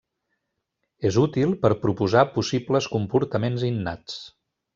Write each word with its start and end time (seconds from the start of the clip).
És 1.09 1.19
útil 1.23 1.53
per 1.65 1.71
proposar 1.83 2.25
possibles 2.39 2.89
comportaments 2.95 3.69
innats. 3.71 4.19